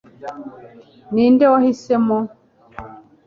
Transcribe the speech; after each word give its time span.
ninde 1.13 1.45
wahisemo 1.53 2.17